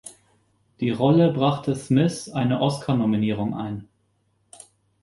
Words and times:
Die 0.79 0.89
Rolle 0.89 1.31
brachte 1.31 1.75
Smith 1.75 2.27
eine 2.33 2.59
Oscar-Nominierung 2.61 3.53
ein. 3.55 3.87